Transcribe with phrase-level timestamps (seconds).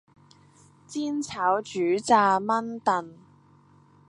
[0.87, 3.13] 煎炒煮炸炆燉